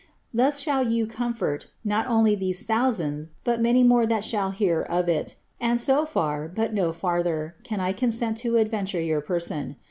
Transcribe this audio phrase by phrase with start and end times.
[0.33, 5.07] Thus shall you comfort, not only these thousands, but many more that shall hear of
[5.07, 9.75] it; and so far, but no fiirther, can I consent to adventure your person.